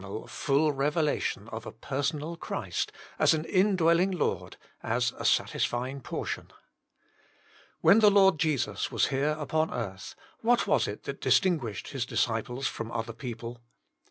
[0.01, 5.13] »p Jesus Himself, 27 full revelation of a personal Cbtist as an indwelling Lord, as
[5.15, 6.47] a satisfying portion.
[7.81, 12.07] When the Lord Jesus was here upon earth, what was it that dis tinguished His
[12.07, 13.61] disciples from other people